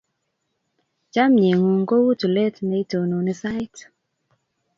[1.13, 3.75] Chomye ng'ung' kou tulet neitononi sait.